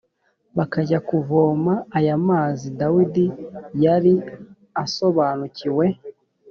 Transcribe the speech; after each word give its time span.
bakajya 0.57 0.99
kuvoma 1.09 1.73
aya 1.97 2.15
mazi 2.29 2.67
dawidi 2.79 3.25
yari 3.83 4.13
asobanukiwe 4.83 5.85